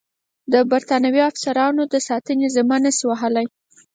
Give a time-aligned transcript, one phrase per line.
[0.51, 3.47] د برټانوي افسرانو د ساتنې ذمه نه شي وهلای.